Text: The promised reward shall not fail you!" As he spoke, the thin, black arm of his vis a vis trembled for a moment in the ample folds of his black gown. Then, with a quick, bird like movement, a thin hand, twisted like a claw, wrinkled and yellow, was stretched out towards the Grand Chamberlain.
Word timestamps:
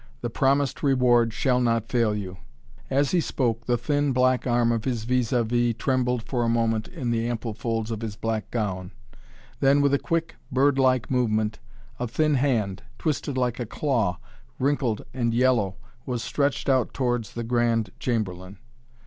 The 0.21 0.31
promised 0.31 0.81
reward 0.81 1.31
shall 1.31 1.61
not 1.61 1.87
fail 1.89 2.15
you!" 2.15 2.37
As 2.89 3.11
he 3.11 3.21
spoke, 3.21 3.67
the 3.67 3.77
thin, 3.77 4.13
black 4.13 4.47
arm 4.47 4.71
of 4.71 4.83
his 4.83 5.03
vis 5.03 5.31
a 5.31 5.43
vis 5.43 5.75
trembled 5.77 6.23
for 6.23 6.43
a 6.43 6.49
moment 6.49 6.87
in 6.87 7.11
the 7.11 7.27
ample 7.29 7.53
folds 7.53 7.91
of 7.91 8.01
his 8.01 8.15
black 8.15 8.49
gown. 8.49 8.93
Then, 9.59 9.79
with 9.79 9.93
a 9.93 9.99
quick, 9.99 10.37
bird 10.51 10.79
like 10.79 11.11
movement, 11.11 11.59
a 11.99 12.07
thin 12.07 12.33
hand, 12.33 12.81
twisted 12.97 13.37
like 13.37 13.59
a 13.59 13.65
claw, 13.67 14.17
wrinkled 14.57 15.05
and 15.13 15.35
yellow, 15.35 15.75
was 16.07 16.23
stretched 16.23 16.67
out 16.67 16.95
towards 16.95 17.33
the 17.33 17.43
Grand 17.43 17.91
Chamberlain. 17.99 18.57